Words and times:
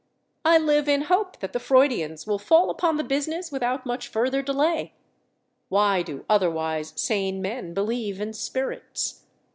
I 0.43 0.57
live 0.57 0.89
in 0.89 1.03
hope 1.03 1.37
that 1.41 1.53
the 1.53 1.59
Freudians 1.59 2.25
will 2.25 2.39
fall 2.39 2.71
upon 2.71 2.97
the 2.97 3.03
business 3.03 3.51
without 3.51 3.85
much 3.85 4.07
further 4.07 4.41
delay. 4.41 4.95
Why 5.69 6.01
do 6.01 6.25
otherwise 6.27 6.93
sane 6.95 7.39
men 7.39 7.75
believe 7.75 8.19
in 8.19 8.33
spirits? 8.33 9.25